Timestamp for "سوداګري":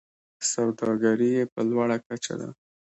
0.51-1.29